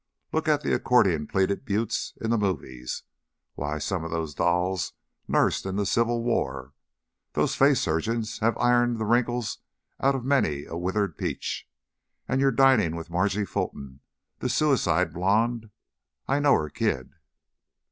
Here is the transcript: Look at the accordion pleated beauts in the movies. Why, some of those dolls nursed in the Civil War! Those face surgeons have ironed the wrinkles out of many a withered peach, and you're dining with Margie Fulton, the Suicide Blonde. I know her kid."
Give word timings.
Look 0.33 0.47
at 0.47 0.61
the 0.63 0.73
accordion 0.73 1.27
pleated 1.27 1.63
beauts 1.63 2.15
in 2.19 2.31
the 2.31 2.37
movies. 2.39 3.03
Why, 3.53 3.77
some 3.77 4.03
of 4.03 4.09
those 4.09 4.33
dolls 4.33 4.93
nursed 5.27 5.63
in 5.67 5.75
the 5.75 5.85
Civil 5.85 6.23
War! 6.23 6.73
Those 7.33 7.53
face 7.53 7.81
surgeons 7.81 8.39
have 8.39 8.57
ironed 8.57 8.97
the 8.97 9.05
wrinkles 9.05 9.59
out 9.99 10.15
of 10.15 10.25
many 10.25 10.65
a 10.65 10.75
withered 10.75 11.19
peach, 11.19 11.69
and 12.27 12.41
you're 12.41 12.49
dining 12.49 12.95
with 12.95 13.11
Margie 13.11 13.45
Fulton, 13.45 13.99
the 14.39 14.49
Suicide 14.49 15.13
Blonde. 15.13 15.69
I 16.27 16.39
know 16.39 16.53
her 16.55 16.69
kid." 16.71 17.11